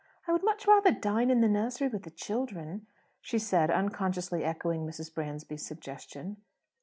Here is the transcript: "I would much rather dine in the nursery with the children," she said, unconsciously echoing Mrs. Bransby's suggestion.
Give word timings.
"I 0.27 0.31
would 0.31 0.43
much 0.43 0.65
rather 0.67 0.91
dine 0.91 1.29
in 1.29 1.41
the 1.41 1.47
nursery 1.47 1.87
with 1.87 2.01
the 2.01 2.09
children," 2.09 2.87
she 3.21 3.37
said, 3.37 3.69
unconsciously 3.69 4.43
echoing 4.43 4.83
Mrs. 4.83 5.13
Bransby's 5.13 5.63
suggestion. 5.63 6.37